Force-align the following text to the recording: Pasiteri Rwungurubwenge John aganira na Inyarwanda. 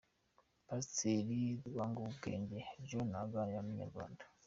Pasiteri 0.67 1.39
Rwungurubwenge 1.65 2.57
John 2.87 3.09
aganira 3.23 3.61
na 3.63 3.69
Inyarwanda. 3.73 4.23